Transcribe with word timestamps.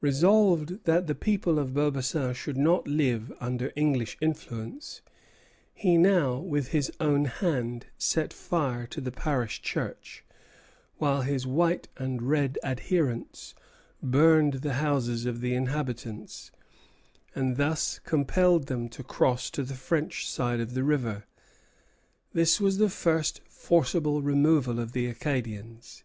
Resolved 0.00 0.84
that 0.84 1.06
the 1.06 1.14
people 1.14 1.58
of 1.58 1.74
Beaubassin 1.74 2.32
should 2.32 2.56
not 2.56 2.88
live 2.88 3.30
under 3.40 3.74
English 3.76 4.16
influence, 4.22 5.02
he 5.74 5.98
now 5.98 6.38
with 6.38 6.68
his 6.68 6.90
own 6.98 7.26
hand 7.26 7.84
set 7.98 8.32
fire 8.32 8.86
to 8.86 9.02
the 9.02 9.12
parish 9.12 9.60
church, 9.60 10.24
while 10.96 11.20
his 11.20 11.46
white 11.46 11.88
and 11.98 12.22
red 12.22 12.58
adherents 12.64 13.54
burned 14.02 14.54
the 14.62 14.72
houses 14.80 15.26
of 15.26 15.42
the 15.42 15.52
inhabitants, 15.52 16.50
and 17.34 17.58
thus 17.58 17.98
compelled 17.98 18.68
them 18.68 18.88
to 18.88 19.02
cross 19.04 19.50
to 19.50 19.62
the 19.62 19.74
French 19.74 20.26
side 20.26 20.58
of 20.58 20.72
the 20.72 20.84
river. 20.84 21.26
This 22.32 22.58
was 22.62 22.78
the 22.78 22.88
first 22.88 23.42
forcible 23.46 24.22
removal 24.22 24.80
of 24.80 24.92
the 24.92 25.04
Acadians. 25.06 26.02